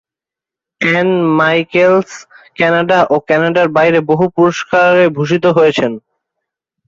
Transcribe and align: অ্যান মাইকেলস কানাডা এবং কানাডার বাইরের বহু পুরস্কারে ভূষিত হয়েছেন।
অ্যান 0.81 1.09
মাইকেলস 1.37 2.09
কানাডা 2.57 2.99
এবং 3.05 3.19
কানাডার 3.29 3.67
বাইরের 3.75 4.03
বহু 4.11 4.25
পুরস্কারে 4.35 5.05
ভূষিত 5.17 5.45
হয়েছেন। 5.57 5.91